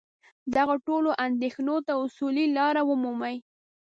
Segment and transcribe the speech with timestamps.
[0.55, 3.37] دغو ټولو اندېښنو ته اصولي لاره ومومي.